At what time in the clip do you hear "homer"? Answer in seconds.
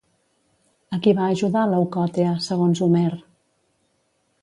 2.89-3.07